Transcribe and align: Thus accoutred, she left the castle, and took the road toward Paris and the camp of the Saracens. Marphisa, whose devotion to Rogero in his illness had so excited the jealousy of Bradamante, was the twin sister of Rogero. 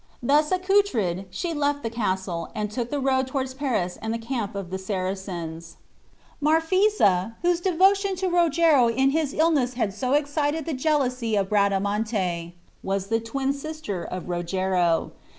Thus 0.23 0.51
accoutred, 0.51 1.27
she 1.29 1.53
left 1.53 1.83
the 1.83 1.89
castle, 1.91 2.49
and 2.55 2.71
took 2.71 2.89
the 2.89 2.99
road 2.99 3.27
toward 3.27 3.55
Paris 3.55 3.99
and 4.01 4.11
the 4.11 4.17
camp 4.17 4.55
of 4.55 4.71
the 4.71 4.79
Saracens. 4.79 5.77
Marphisa, 6.41 7.35
whose 7.43 7.59
devotion 7.61 8.15
to 8.15 8.27
Rogero 8.27 8.87
in 8.87 9.11
his 9.11 9.31
illness 9.31 9.75
had 9.75 9.93
so 9.93 10.13
excited 10.13 10.65
the 10.65 10.73
jealousy 10.73 11.35
of 11.35 11.49
Bradamante, 11.49 12.55
was 12.81 13.09
the 13.09 13.19
twin 13.19 13.53
sister 13.53 14.03
of 14.03 14.27
Rogero. 14.27 15.11